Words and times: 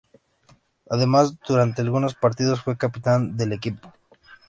Además 0.89 1.35
durante 1.47 1.83
algunos 1.83 2.15
partidos, 2.15 2.63
fue 2.63 2.75
capitán 2.75 3.37
del 3.37 3.53
equipo. 3.53 3.93